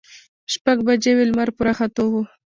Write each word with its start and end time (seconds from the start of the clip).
شپږ 0.53 0.77
بجې 0.87 1.11
وې، 1.15 1.25
لمر 1.29 1.49
په 1.57 1.61
راختو 1.67 2.03
و. 2.11 2.13